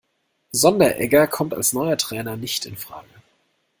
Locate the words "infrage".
2.65-3.11